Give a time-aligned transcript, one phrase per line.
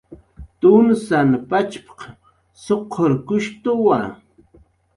[0.59, 1.99] "Tunsan pachp""q
[2.63, 3.97] suqurkushtuwa"